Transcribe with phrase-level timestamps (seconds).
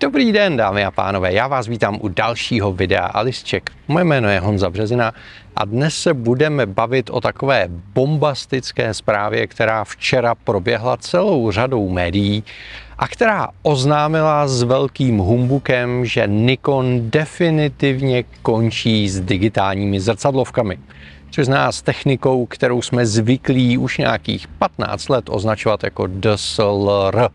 [0.00, 3.70] Dobrý den, dámy a pánové, já vás vítám u dalšího videa Alisček.
[3.88, 5.12] Moje jméno je Honza Březina
[5.56, 12.44] a dnes se budeme bavit o takové bombastické zprávě, která včera proběhla celou řadou médií
[12.98, 20.78] a která oznámila s velkým humbukem, že Nikon definitivně končí s digitálními zrcadlovkami
[21.30, 27.28] což zná s technikou, kterou jsme zvyklí už nějakých 15 let označovat jako DSLR.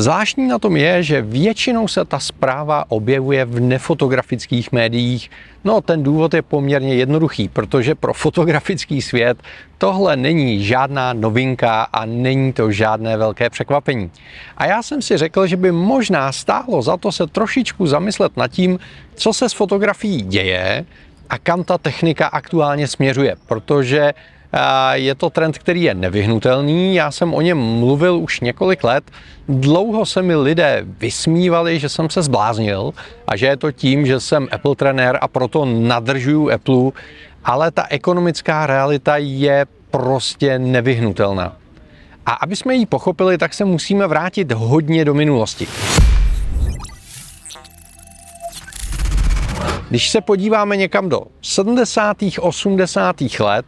[0.00, 5.30] Zvláštní na tom je, že většinou se ta zpráva objevuje v nefotografických médiích.
[5.64, 9.38] No, ten důvod je poměrně jednoduchý, protože pro fotografický svět
[9.78, 14.10] tohle není žádná novinka a není to žádné velké překvapení.
[14.56, 18.48] A já jsem si řekl, že by možná stálo za to se trošičku zamyslet nad
[18.48, 18.78] tím,
[19.14, 20.84] co se s fotografií děje
[21.30, 24.14] a kam ta technika aktuálně směřuje, protože
[24.92, 26.94] je to trend, který je nevyhnutelný.
[26.94, 29.04] Já jsem o něm mluvil už několik let.
[29.48, 32.92] Dlouho se mi lidé vysmívali, že jsem se zbláznil
[33.26, 36.90] a že je to tím, že jsem Apple trenér a proto nadržuju Apple,
[37.44, 41.56] ale ta ekonomická realita je prostě nevyhnutelná.
[42.26, 45.66] A aby jsme ji pochopili, tak se musíme vrátit hodně do minulosti.
[49.88, 52.16] Když se podíváme někam do 70.
[52.40, 53.16] 80.
[53.40, 53.66] let,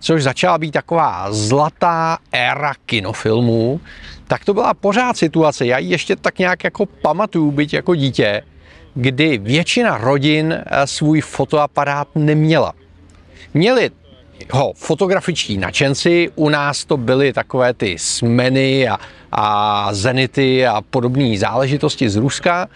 [0.00, 3.80] což začala být taková zlatá éra kinofilmů,
[4.26, 8.42] tak to byla pořád situace, já ji ještě tak nějak jako pamatuju, byť jako dítě,
[8.94, 12.72] kdy většina rodin eh, svůj fotoaparát neměla.
[13.54, 13.90] Měli
[14.50, 18.98] ho fotografičtí nadšenci, u nás to byly takové ty smeny a,
[19.32, 22.68] a zenity a podobné záležitosti z Ruska,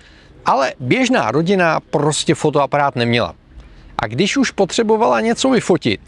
[0.46, 3.34] ale běžná rodina prostě fotoaparát neměla.
[3.98, 6.00] A když už potřebovala něco vyfotit,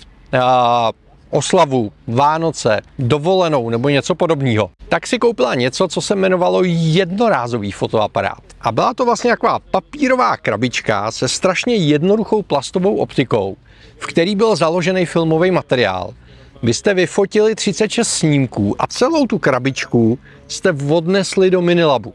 [1.31, 8.43] oslavu, Vánoce, dovolenou nebo něco podobného, tak si koupila něco, co se jmenovalo jednorázový fotoaparát.
[8.61, 13.57] A byla to vlastně taková papírová krabička se strašně jednoduchou plastovou optikou,
[13.99, 16.15] v který byl založený filmový materiál.
[16.63, 22.15] Vy jste vyfotili 36 snímků a celou tu krabičku jste odnesli do Minilabu.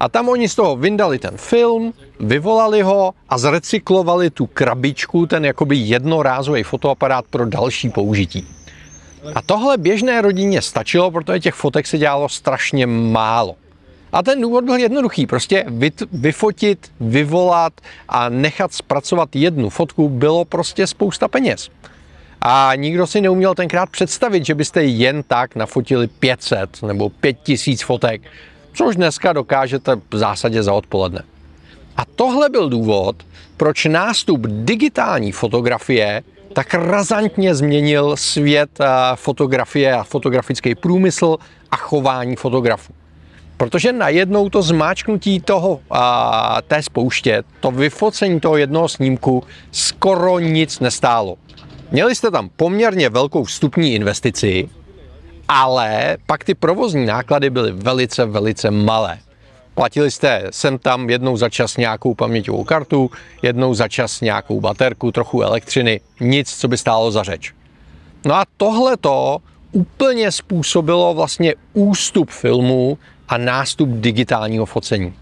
[0.00, 5.44] A tam oni z toho vyndali ten film, vyvolali ho a zrecyklovali tu krabičku, ten
[5.44, 8.46] jakoby jednorázový fotoaparát pro další použití.
[9.34, 13.56] A tohle běžné rodině stačilo, protože těch fotek se dělalo strašně málo.
[14.12, 15.64] A ten důvod byl jednoduchý, prostě
[16.12, 17.72] vyfotit, vyvolat
[18.08, 21.68] a nechat zpracovat jednu fotku bylo prostě spousta peněz.
[22.40, 28.22] A nikdo si neuměl tenkrát představit, že byste jen tak nafotili 500 nebo 5000 fotek
[28.72, 31.22] což dneska dokážete v zásadě za odpoledne.
[31.96, 33.16] A tohle byl důvod,
[33.56, 36.22] proč nástup digitální fotografie
[36.52, 41.36] tak razantně změnil svět eh, fotografie a fotografický průmysl
[41.70, 42.92] a chování fotografů.
[43.56, 49.42] Protože najednou to zmáčknutí toho, a, eh, té spouště, to vyfocení toho jednoho snímku
[49.72, 51.36] skoro nic nestálo.
[51.90, 54.68] Měli jste tam poměrně velkou vstupní investici,
[55.52, 59.18] ale pak ty provozní náklady byly velice, velice malé.
[59.74, 63.10] Platili jste sem tam jednou za čas nějakou paměťovou kartu,
[63.42, 67.52] jednou za čas nějakou baterku, trochu elektřiny, nic, co by stálo za řeč.
[68.24, 69.38] No a tohle to
[69.72, 75.14] úplně způsobilo vlastně ústup filmu a nástup digitálního focení.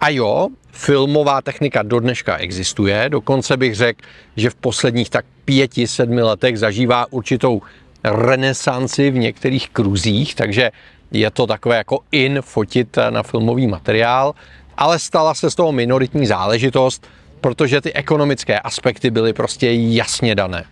[0.00, 4.00] A jo, filmová technika do dneška existuje, dokonce bych řekl,
[4.36, 7.62] že v posledních tak pěti, sedmi letech zažívá určitou
[8.04, 10.70] renesanci v některých kruzích, takže
[11.10, 14.34] je to takové jako in fotit na filmový materiál,
[14.76, 17.06] ale stala se z toho minoritní záležitost,
[17.40, 20.64] protože ty ekonomické aspekty byly prostě jasně dané.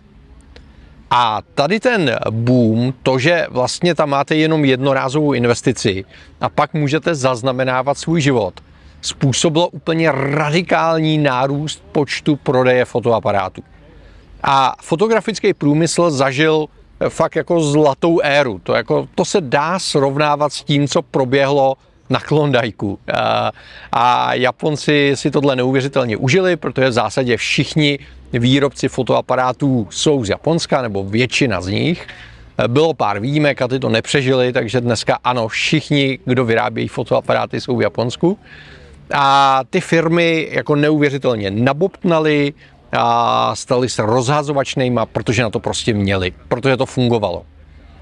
[1.11, 6.05] A tady ten boom, to, že vlastně tam máte jenom jednorázovou investici
[6.41, 8.53] a pak můžete zaznamenávat svůj život,
[9.01, 13.63] způsobilo úplně radikální nárůst počtu prodeje fotoaparátů.
[14.43, 16.67] A fotografický průmysl zažil
[17.09, 18.59] fakt jako zlatou éru.
[18.63, 21.75] To, jako, to se dá srovnávat s tím, co proběhlo
[22.09, 22.99] na Klondajku.
[23.13, 23.51] A,
[23.91, 27.99] a Japonci si tohle neuvěřitelně užili, protože v zásadě všichni
[28.33, 32.07] výrobci fotoaparátů jsou z Japonska, nebo většina z nich.
[32.67, 37.77] Bylo pár výjimek a ty to nepřežili, takže dneska ano, všichni, kdo vyrábějí fotoaparáty, jsou
[37.77, 38.39] v Japonsku.
[39.13, 42.53] A ty firmy jako neuvěřitelně nabobtnaly,
[42.91, 47.45] a stali se rozhazovačnýma, protože na to prostě měli, protože to fungovalo.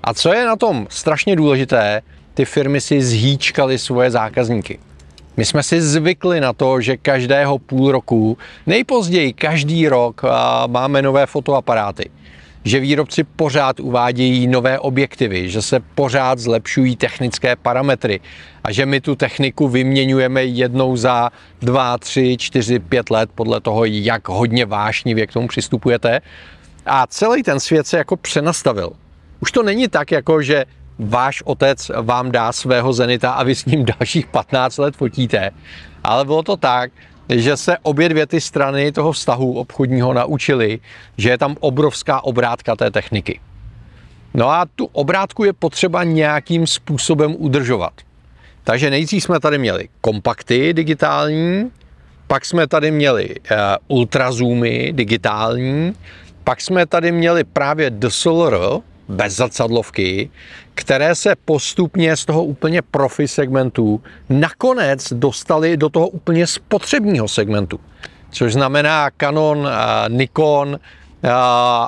[0.03, 2.01] A co je na tom strašně důležité,
[2.33, 4.79] ty firmy si zhýčkaly svoje zákazníky.
[5.37, 8.37] My jsme si zvykli na to, že každého půl roku,
[8.67, 10.21] nejpozději každý rok
[10.67, 12.09] máme nové fotoaparáty.
[12.65, 18.19] Že výrobci pořád uvádějí nové objektivy, že se pořád zlepšují technické parametry
[18.63, 21.29] a že my tu techniku vyměňujeme jednou za
[21.61, 26.21] dva, tři, čtyři, pět let podle toho, jak hodně vášnivě k tomu přistupujete.
[26.85, 28.91] A celý ten svět se jako přenastavil.
[29.39, 30.65] Už to není tak, jako že
[30.99, 35.51] váš otec vám dá svého Zenita a vy s ním dalších 15 let fotíte.
[36.03, 36.91] Ale bylo to tak,
[37.29, 40.79] že se obě dvě ty strany toho vztahu obchodního naučili,
[41.17, 43.39] že je tam obrovská obrátka té techniky.
[44.33, 47.93] No a tu obrátku je potřeba nějakým způsobem udržovat.
[48.63, 51.71] Takže nejdřív jsme tady měli kompakty digitální,
[52.27, 53.57] pak jsme tady měli uh,
[53.87, 55.93] ultrazoomy digitální,
[56.43, 58.57] pak jsme tady měli právě DSLR,
[59.07, 60.29] bez zrcadlovky,
[60.75, 67.79] které se postupně z toho úplně profi segmentu nakonec dostali do toho úplně spotřebního segmentu.
[68.31, 69.69] Což znamená Canon,
[70.09, 70.79] Nikon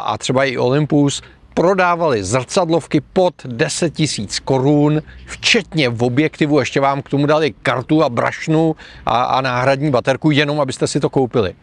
[0.05, 1.21] a třeba i Olympus
[1.53, 8.03] prodávali zrcadlovky pod 10 tisíc korun, včetně v objektivu, ještě vám k tomu dali kartu
[8.03, 8.75] a brašnu
[9.05, 11.55] a, a náhradní baterku, jenom abyste si to koupili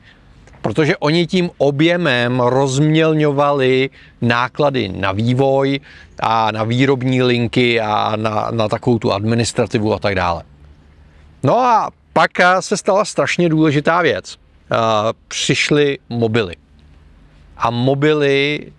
[0.64, 3.90] protože oni tím objemem rozmělňovali
[4.22, 5.80] náklady na vývoj
[6.20, 10.42] a na výrobní linky a na, na takovou tu administrativu a tak dále.
[11.42, 12.30] No a pak
[12.60, 14.36] se stala strašně důležitá věc.
[15.28, 16.56] Přišly mobily.
[17.56, 18.72] A mobily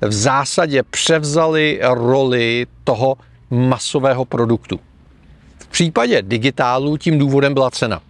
[0.00, 3.16] v zásadě převzaly roli toho
[3.50, 4.80] masového produktu.
[5.58, 8.00] V případě digitálu tím důvodem byla cena.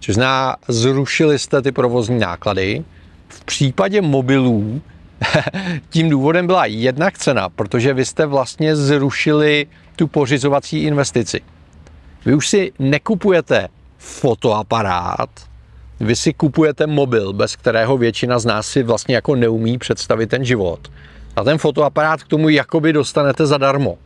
[0.00, 2.84] Což zná, zrušili jste ty provozní náklady.
[3.28, 4.80] V případě mobilů
[5.90, 9.66] tím důvodem byla jednak cena, protože vy jste vlastně zrušili
[9.96, 11.40] tu pořizovací investici.
[12.24, 13.68] Vy už si nekupujete
[13.98, 15.30] fotoaparát,
[16.00, 20.44] vy si kupujete mobil, bez kterého většina z nás si vlastně jako neumí představit ten
[20.44, 20.88] život.
[21.36, 23.98] A ten fotoaparát k tomu jakoby dostanete zadarmo.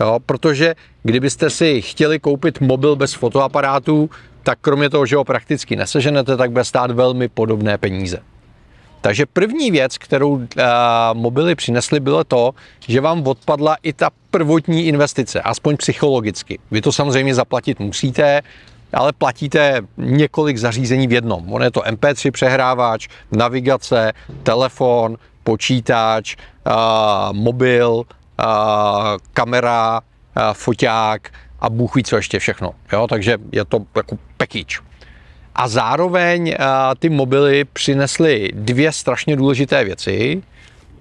[0.00, 4.10] Jo, protože kdybyste si chtěli koupit mobil bez fotoaparátu,
[4.46, 8.18] tak kromě toho, že ho prakticky neseženete, tak bude stát velmi podobné peníze.
[9.00, 10.44] Takže první věc, kterou uh,
[11.12, 12.54] mobily přinesly, bylo to,
[12.88, 16.58] že vám odpadla i ta prvotní investice, aspoň psychologicky.
[16.70, 18.42] Vy to samozřejmě zaplatit musíte,
[18.92, 21.52] ale platíte několik zařízení v jednom.
[21.52, 26.72] On je to MP3 přehrávač, navigace, telefon, počítač, uh,
[27.32, 28.04] mobil, uh,
[29.32, 32.74] kamera, uh, foťák, a Bůh ví, co ještě všechno.
[32.92, 33.06] Jo?
[33.06, 34.78] Takže je to jako package.
[35.54, 36.66] A zároveň uh,
[36.98, 40.42] ty mobily přinesly dvě strašně důležité věci.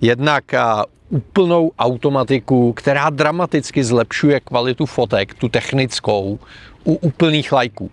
[0.02, 6.40] Jednak uh, úplnou automatiku, která dramaticky zlepšuje kvalitu fotek, tu technickou,
[6.84, 7.92] u úplných lajků.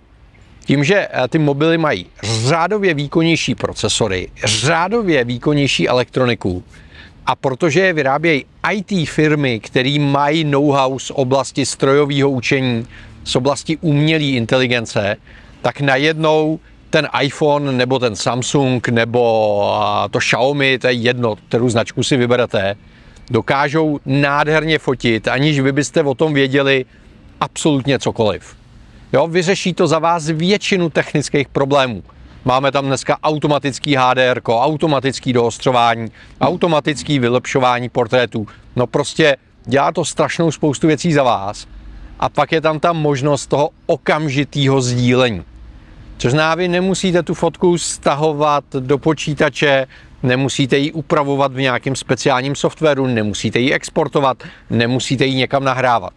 [0.65, 6.65] Tím, že ty mobily mají řádově výkonnější procesory, řádově výkonnější elektroniku,
[7.27, 12.87] a protože je vyrábějí IT firmy, které mají know-how z oblasti strojového učení,
[13.25, 15.17] z oblasti umělé inteligence,
[15.63, 16.59] tak najednou
[16.91, 19.73] ten iPhone nebo ten Samsung nebo
[20.11, 22.77] to Xiaomi, to je jedno, kterou značku si vyberete,
[23.31, 26.85] dokážou nádherně fotit, aniž vy byste o tom věděli
[27.41, 28.57] absolutně cokoliv.
[29.13, 32.03] Jo, vyřeší to za vás většinu technických problémů.
[32.45, 36.11] Máme tam dneska automatický HDR, automatický doostřování,
[36.41, 38.47] automatický vylepšování portrétů.
[38.77, 41.67] No prostě dělá to strašnou spoustu věcí za vás.
[42.21, 45.43] A pak je tam ta možnost toho okamžitého sdílení.
[46.19, 49.87] Což znamená, vy nemusíte tu fotku stahovat do počítače,
[50.23, 56.13] nemusíte ji upravovat v nějakém speciálním softwaru, nemusíte ji exportovat, nemusíte ji někam nahrávat.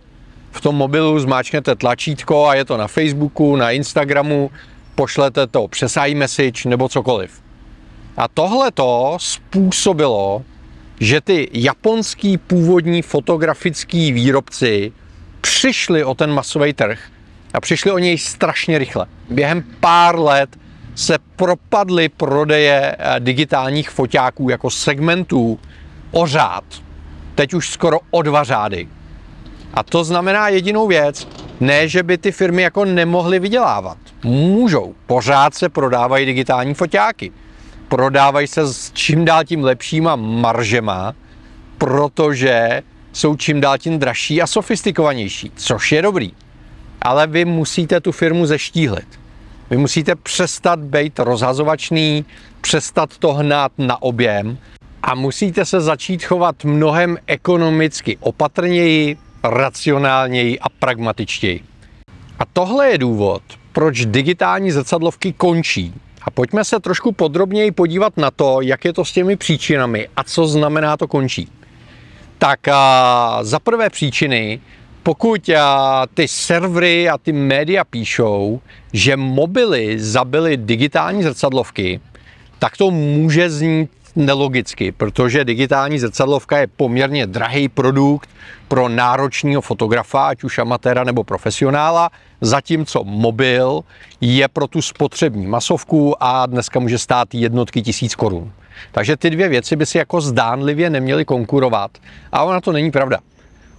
[0.51, 4.51] V tom mobilu zmáčknete tlačítko a je to na Facebooku, na Instagramu,
[4.95, 7.41] pošlete to přes iMessage nebo cokoliv.
[8.17, 10.43] A tohle to způsobilo,
[10.99, 14.91] že ty japonský původní fotografický výrobci
[15.41, 16.99] přišli o ten masový trh
[17.53, 19.05] a přišli o něj strašně rychle.
[19.29, 20.49] Během pár let
[20.95, 25.59] se propadly prodeje eh, digitálních foťáků jako segmentů
[26.11, 26.63] o řád.
[27.35, 28.87] Teď už skoro o dva řády.
[29.75, 31.27] A to znamená jedinou věc,
[31.59, 33.97] ne, že by ty firmy jako nemohly vydělávat.
[34.23, 34.95] Můžou.
[35.07, 37.31] Pořád se prodávají digitální foťáky.
[37.87, 41.13] Prodávají se s čím dál tím lepšíma maržema,
[41.77, 42.81] protože
[43.13, 46.31] jsou čím dál tím dražší a sofistikovanější, což je dobrý.
[47.01, 49.07] Ale vy musíte tu firmu zeštíhlit.
[49.69, 52.25] Vy musíte přestat být rozhazovačný,
[52.61, 54.57] přestat to hnát na objem
[55.03, 59.17] a musíte se začít chovat mnohem ekonomicky opatrněji,
[59.49, 61.63] racionálněji a pragmatičtěji.
[62.39, 68.31] A tohle je důvod, proč digitální zrcadlovky končí A pojďme se trošku podrobněji podívat na
[68.31, 71.49] to, jak je to s těmi příčinami a co znamená to končí.
[72.37, 74.59] Tak a, za prvé příčiny,
[75.03, 78.61] pokud a, ty servery a ty média píšou,
[78.93, 81.99] že mobily zabily digitální zrcadlovky,
[82.59, 88.29] tak to může znít nelogicky, protože digitální zrcadlovka je poměrně drahý produkt
[88.67, 92.09] pro náročného fotografa, ať už amatéra nebo profesionála,
[92.41, 93.81] zatímco mobil
[94.21, 98.51] je pro tu spotřební masovku a dneska může stát jednotky tisíc korun.
[98.91, 101.91] Takže ty dvě věci by si jako zdánlivě neměly konkurovat.
[102.31, 103.19] A ona to není pravda.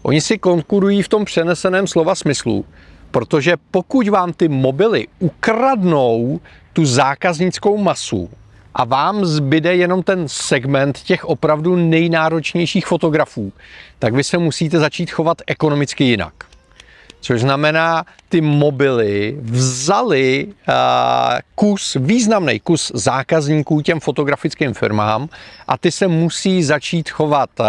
[0.02, 2.64] Oni si konkurují v tom přeneseném slova smyslu,
[3.10, 6.40] protože pokud vám ty mobily ukradnou
[6.72, 8.30] tu zákaznickou masu,
[8.78, 13.52] a vám zbyde jenom ten segment těch opravdu nejnáročnějších fotografů,
[13.98, 16.32] tak vy se musíte začít chovat ekonomicky jinak.
[17.20, 20.74] Což znamená, ty mobily vzali uh,
[21.54, 25.28] kus, významný kus zákazníků těm fotografickým firmám
[25.68, 27.66] a ty se musí začít chovat uh,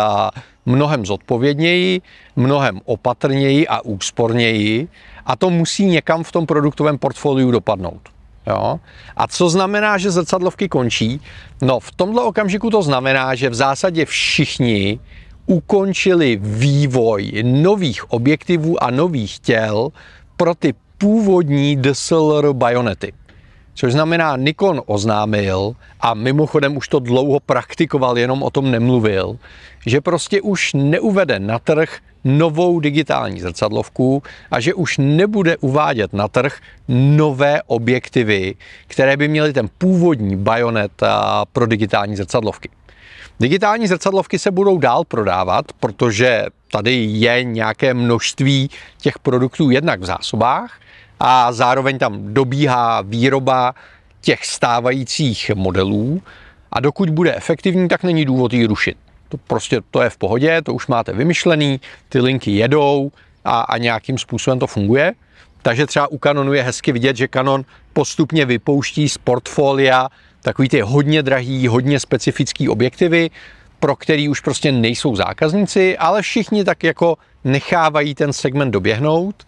[0.65, 2.01] mnohem zodpovědněji,
[2.35, 4.87] mnohem opatrněji a úsporněji
[5.25, 8.16] a to musí někam v tom produktovém portfoliu dopadnout.
[8.47, 8.79] Jo?
[9.17, 11.21] A co znamená, že zrcadlovky končí?
[11.61, 14.99] No, v tomto okamžiku to znamená, že v zásadě všichni
[15.45, 19.89] ukončili vývoj nových objektivů a nových těl
[20.37, 23.13] pro ty původní DSLR bajonety.
[23.77, 29.37] Což znamená, Nikon oznámil, a mimochodem už to dlouho praktikoval, jenom o tom nemluvil,
[29.85, 36.27] že prostě už neuvede na trh novou digitální zrcadlovku a že už nebude uvádět na
[36.27, 36.57] trh
[36.87, 38.55] nové objektivy,
[38.87, 40.91] které by měly ten původní bajonet
[41.53, 42.69] pro digitální zrcadlovky.
[43.39, 50.05] Digitální zrcadlovky se budou dál prodávat, protože tady je nějaké množství těch produktů jednak v
[50.05, 50.79] zásobách
[51.19, 53.75] a zároveň tam dobíhá výroba
[54.21, 56.21] těch stávajících modelů
[56.71, 58.97] a dokud bude efektivní, tak není důvod ji rušit.
[59.29, 63.11] To prostě to je v pohodě, to už máte vymyšlený, ty linky jedou
[63.45, 65.13] a, a nějakým způsobem to funguje.
[65.61, 70.09] Takže třeba u Canonu je hezky vidět, že Canon postupně vypouští z portfolia
[70.41, 73.29] takový ty hodně drahý, hodně specifický objektivy,
[73.79, 79.43] pro který už prostě nejsou zákazníci, ale všichni tak jako nechávají ten segment doběhnout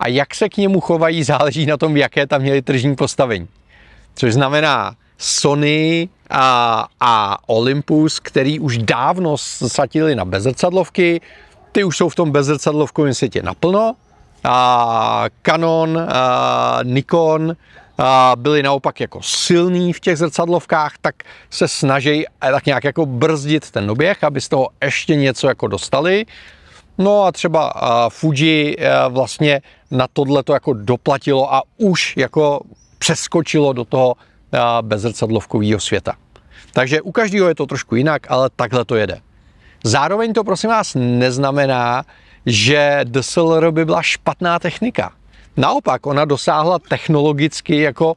[0.00, 3.48] a jak se k němu chovají, záleží na tom, jaké tam měli tržní postavení.
[4.14, 11.20] Což znamená, Sony a, a Olympus, který už dávno satili na bezrcadlovky,
[11.72, 13.94] ty už jsou v tom bezrcadlovkovém světě naplno.
[14.44, 17.56] A Canon, a Nikon
[17.98, 21.14] a byli naopak jako silný v těch zrcadlovkách, tak
[21.50, 26.26] se snaží tak nějak jako brzdit ten oběh, aby z toho ještě něco jako dostali.
[26.98, 27.72] No a třeba
[28.08, 28.76] Fuji
[29.08, 29.60] vlastně
[29.90, 32.60] na tohle to jako doplatilo a už jako
[32.98, 34.14] přeskočilo do toho
[34.82, 36.14] bezrcadlovkového světa.
[36.72, 39.20] Takže u každého je to trošku jinak, ale takhle to jede.
[39.84, 42.04] Zároveň to prosím vás neznamená,
[42.46, 45.12] že DSLR by byla špatná technika.
[45.56, 48.14] Naopak, ona dosáhla technologicky jako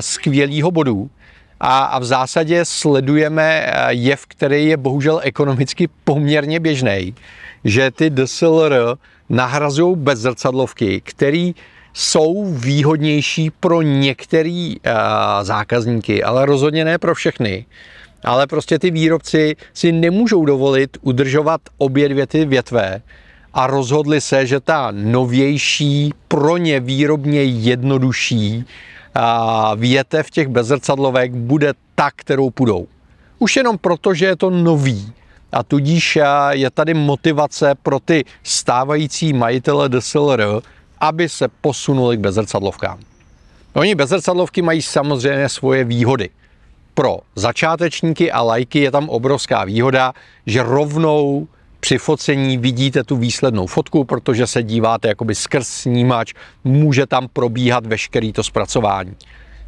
[0.00, 1.10] skvělého bodu
[1.60, 7.14] a, a v zásadě sledujeme jev, který je bohužel ekonomicky poměrně běžný,
[7.64, 8.96] že ty DSLR
[9.28, 11.54] nahrazují bezzrcadlovky, který
[11.92, 14.92] jsou výhodnější pro některé uh,
[15.42, 17.66] zákazníky, ale rozhodně ne pro všechny.
[18.24, 23.02] Ale prostě ty výrobci si nemůžou dovolit udržovat obě dvě ty větve
[23.54, 31.72] a rozhodli se, že ta novější, pro ně výrobně jednodušší uh, větev těch bezrcadlovek bude
[31.94, 32.86] ta, kterou půjdou.
[33.38, 35.12] Už jenom proto, že je to nový.
[35.52, 36.18] A tudíž
[36.50, 40.60] je tady motivace pro ty stávající majitele DSLR,
[41.00, 42.98] aby se posunuli k bezrcadlovkám.
[43.72, 46.30] Oni bezrcadlovky mají samozřejmě svoje výhody.
[46.94, 50.12] Pro začátečníky a lajky je tam obrovská výhoda,
[50.46, 51.48] že rovnou
[51.80, 57.86] při focení vidíte tu výslednou fotku, protože se díváte jakoby skrz snímač, může tam probíhat
[57.86, 59.16] veškerý to zpracování.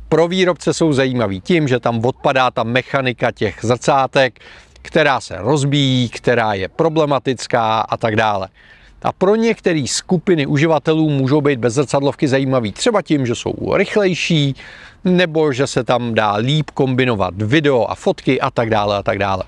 [0.08, 4.40] Pro výrobce jsou zajímavý tím, že tam odpadá ta mechanika těch zrcátek,
[4.82, 8.48] která se rozbíjí, která je problematická a tak dále.
[9.02, 14.54] A pro některé skupiny uživatelů můžou být bezrcadlovky zajímavý třeba tím, že jsou rychlejší,
[15.04, 19.18] nebo že se tam dá líp kombinovat video a fotky a tak dále a tak
[19.18, 19.42] dále.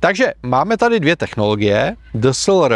[0.00, 2.74] Takže máme tady dvě technologie, DSLR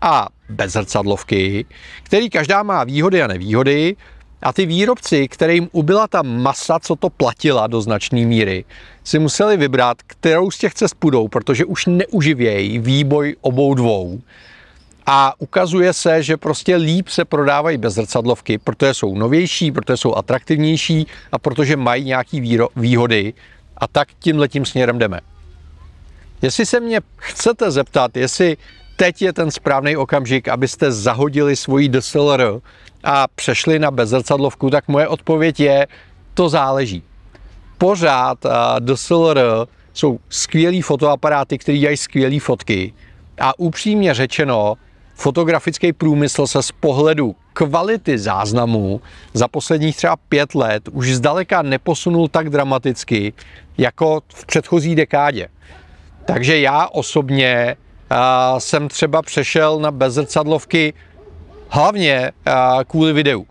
[0.00, 1.66] a bezrcadlovky,
[2.02, 3.96] který každá má výhody a nevýhody
[4.42, 8.64] a ty výrobci, kterým ubyla ta masa, co to platila do značné míry,
[9.04, 14.20] si museli vybrat, kterou z těch cest půjdou, protože už neuživějí výboj obou dvou
[15.06, 21.06] A ukazuje se, že prostě líp se prodávají bezrcadlovky, protože jsou novější, protože jsou atraktivnější
[21.32, 22.40] a protože mají nějaké
[22.76, 23.34] výhody.
[23.76, 24.08] A tak
[24.48, 25.20] tím směrem jdeme.
[26.42, 28.56] Jestli se mě chcete zeptat, jestli
[28.96, 32.60] teď je ten správný okamžik, abyste zahodili svoji DSLR
[33.08, 35.86] a přešli na bezrcadlovku, tak moje odpověď je,
[36.34, 37.02] to záleží.
[37.78, 38.38] Pořád
[38.78, 39.40] DSLR
[39.92, 42.92] jsou skvělý fotoaparáty, které dělají skvělé fotky.
[43.40, 44.74] A upřímně řečeno,
[45.14, 49.00] fotografický průmysl se z pohledu kvality záznamů
[49.34, 53.32] za posledních třeba pět let už zdaleka neposunul tak dramaticky,
[53.78, 55.48] jako v předchozí dekádě.
[56.24, 57.76] Takže já osobně
[58.10, 60.94] uh, jsem třeba přešel na bezrcadlovky
[61.68, 63.46] hlavně uh, kvůli videu.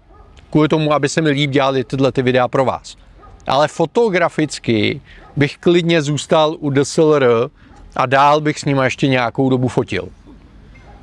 [0.49, 2.97] Kvůli tomu, aby se mi líp dělali tyhle ty videa pro vás.
[3.47, 5.01] Ale fotograficky
[5.35, 7.49] bych klidně zůstal u DSLR
[7.95, 10.09] a dál bych s ním ještě nějakou dobu fotil.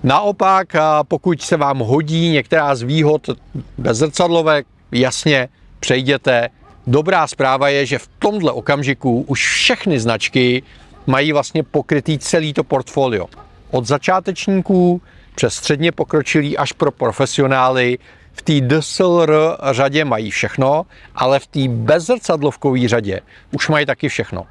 [0.02, 0.73] Naopak,
[1.09, 3.30] pokud se vám hodí některá z výhod
[3.78, 5.49] bezrcadlovek, jasně
[5.80, 6.49] přejděte.
[6.87, 10.62] Dobrá zpráva je, že v tomhle okamžiku už všechny značky
[11.06, 13.26] mají vlastně pokrytý celý to portfolio.
[13.71, 15.02] Od začátečníků
[15.34, 17.98] přes středně pokročilý až pro profesionály.
[18.32, 19.32] V té DSLR
[19.70, 23.20] řadě mají všechno, ale v té bezzrcadlovkové řadě
[23.52, 24.46] už mají taky všechno.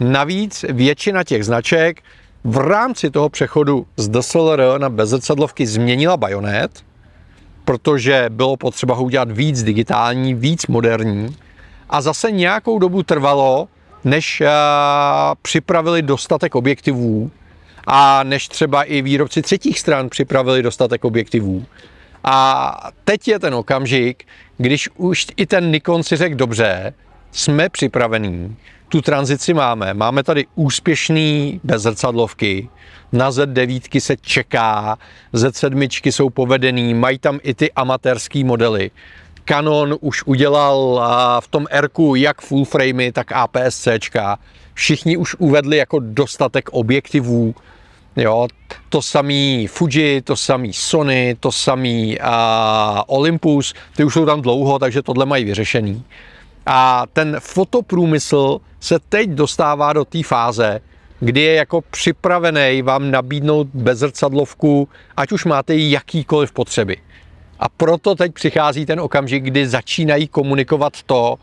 [0.00, 2.02] Navíc většina těch značek
[2.44, 6.84] v rámci toho přechodu z DSLR na bezzrcadlovky změnila bajonet,
[7.64, 11.36] protože bylo potřeba ho udělat víc digitální, víc moderní
[11.90, 13.68] a zase nějakou dobu trvalo,
[14.04, 14.46] než uh,
[15.42, 17.30] připravili dostatek objektivů
[17.90, 21.64] a než třeba i výrobci třetích stran připravili dostatek objektivů.
[22.24, 24.24] A teď je ten okamžik,
[24.58, 26.94] když už i ten Nikon si řekl dobře,
[27.32, 28.56] jsme připravení,
[28.88, 29.94] tu tranzici máme.
[29.94, 32.68] Máme tady úspěšný bezrcadlovky,
[33.12, 34.98] na Z9 se čeká,
[35.34, 38.90] Z7 jsou povedený, mají tam i ty amatérský modely.
[39.44, 41.02] Canon už udělal
[41.40, 43.98] v tom r jak full framey, tak APS-C.
[44.74, 47.54] Všichni už uvedli jako dostatek objektivů.
[48.18, 48.48] Jo,
[48.88, 52.26] to samý Fuji, to samý Sony, to samý uh,
[53.06, 56.04] Olympus, ty už jsou tam dlouho, takže tohle mají vyřešený.
[56.66, 60.80] A ten fotoprůmysl se teď dostává do té fáze,
[61.20, 66.96] kdy je jako připravený vám nabídnout bezrcadlovku, ať už máte jakýkoliv potřeby.
[67.58, 71.38] A proto teď přichází ten okamžik, kdy začínají komunikovat to,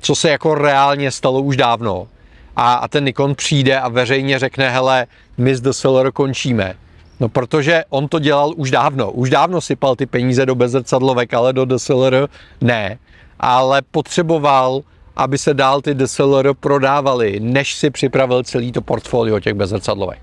[0.00, 2.08] co se jako reálně stalo už dávno.
[2.56, 5.06] A, a ten Nikon přijde a veřejně řekne, hele,
[5.38, 6.74] my z DSLR končíme.
[7.20, 9.10] No protože on to dělal už dávno.
[9.10, 12.28] Už dávno sypal ty peníze do bezrcadlovek, ale do DSLR
[12.60, 12.98] ne.
[13.40, 14.80] Ale potřeboval,
[15.16, 20.18] aby se dál ty DSLR prodávaly, než si připravil celý to portfolio těch bezrcadlovek.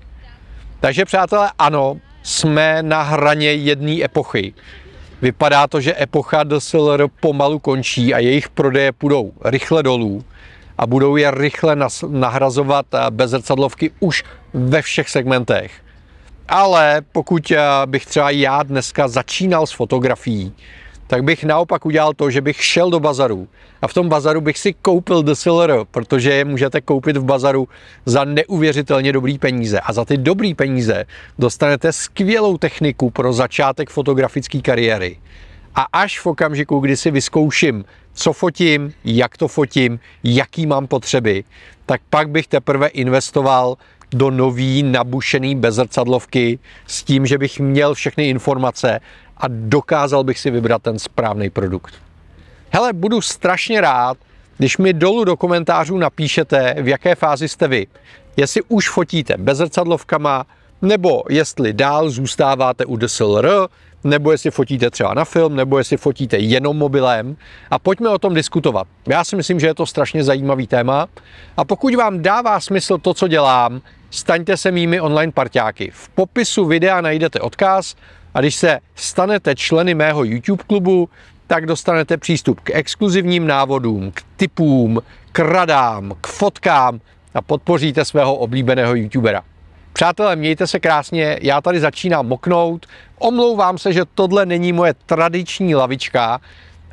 [0.80, 4.54] Takže přátelé, ano, jsme na hraně jedné epochy.
[5.22, 10.24] Vypadá to, že epocha DSLR pomalu končí a jejich prodeje půjdou rychle dolů
[10.78, 11.76] a budou je rychle
[12.08, 15.72] nahrazovat bezrcadlovky už ve všech segmentech.
[16.48, 20.52] Ale pokud eh, bych třeba já dneska začínal s fotografií,
[21.06, 23.48] tak bych naopak udělal to, že bych šel do bazaru
[23.82, 27.68] a v tom bazaru bych si koupil DSLR, protože je můžete koupit v bazaru
[28.06, 31.04] za neuvěřitelně dobrý peníze a za ty dobrý peníze
[31.38, 35.18] dostanete skvělou techniku pro začátek fotografické kariéry.
[35.74, 37.84] A až v okamžiku, kdy si vyzkouším,
[38.18, 41.44] co fotím, jak to fotím, jaký mám potřeby,
[41.86, 43.76] tak pak bych teprve investoval
[44.10, 49.00] do nový nabušený bezrcadlovky s tím, že bych měl všechny informace
[49.36, 51.94] a dokázal bych si vybrat ten správný produkt.
[52.70, 54.18] Hele, budu strašně rád,
[54.56, 57.86] když mi dolů do komentářů napíšete, v jaké fázi jste vy.
[58.36, 60.46] Jestli už fotíte bezrcadlovkama,
[60.82, 63.48] nebo jestli dál zůstáváte u DSLR,
[64.04, 67.36] nebo jestli fotíte třeba na film, nebo jestli fotíte jenom mobilem
[67.70, 68.86] a pojďme o tom diskutovat.
[69.08, 71.06] Já si myslím, že je to strašně zajímavý téma
[71.56, 73.80] a pokud vám dává smysl to, co dělám,
[74.10, 75.90] staňte se mými online parťáky.
[75.94, 77.94] V popisu videa najdete odkaz
[78.34, 81.08] a když se stanete členy mého YouTube klubu,
[81.46, 87.00] tak dostanete přístup k exkluzivním návodům, k typům, k radám, k fotkám
[87.34, 89.42] a podpoříte svého oblíbeného YouTubera.
[89.98, 92.86] Přátelé, mějte se krásně, já tady začínám moknout.
[93.18, 96.40] Omlouvám se, že tohle není moje tradiční lavička,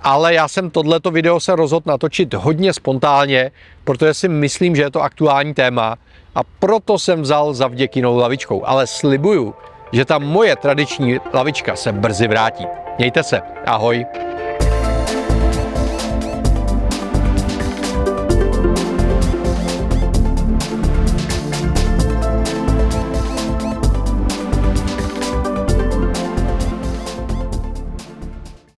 [0.02, 3.52] ale já jsem tohleto video se rozhodl natočit hodně spontánně,
[3.84, 5.96] protože si myslím, že je to aktuální téma
[6.36, 8.65] a proto jsem vzal za vděkinou lavičkou.
[8.65, 9.54] Ale slibuju,
[9.91, 12.65] že ta moje tradiční lavička se brzy vrátí.
[12.98, 14.06] Mějte se, ahoj.